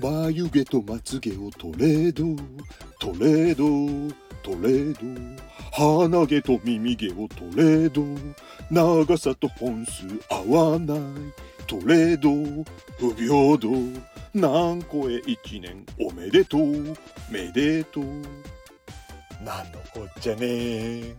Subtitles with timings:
[0.00, 2.40] 眉毛とまつげをトレード。
[3.00, 4.14] トレード。
[4.44, 5.42] トレード。
[5.72, 8.04] 鼻毛と耳毛をトレード。
[8.70, 10.98] 長さと本数合わない。
[11.66, 12.30] トレード。
[12.98, 13.68] 不平等。
[14.34, 16.96] 何個へ一年おめでとう。
[17.28, 18.04] めでとう。
[19.44, 21.14] なんのこっちゃねー。